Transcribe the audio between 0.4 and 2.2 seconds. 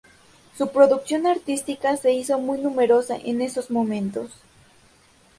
Su producción artística se